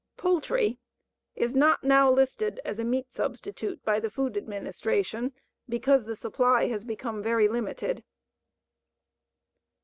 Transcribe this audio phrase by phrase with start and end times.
[0.17, 0.79] Poultry
[1.35, 5.31] is not now listed as a meat substitute by the Food Administration
[5.69, 8.03] because the supply has become very limited.